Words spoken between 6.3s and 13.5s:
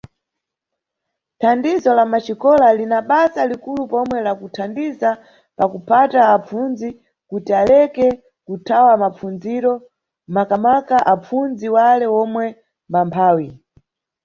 apfundzi kuti aleke kuthaya mapfundziro, makamaka apfundzi wale omwe mbamphawi.